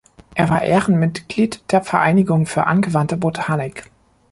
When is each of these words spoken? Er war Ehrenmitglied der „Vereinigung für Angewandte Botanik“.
Er 0.33 0.49
war 0.49 0.63
Ehrenmitglied 0.63 1.61
der 1.71 1.83
„Vereinigung 1.83 2.47
für 2.47 2.65
Angewandte 2.65 3.17
Botanik“. 3.17 3.91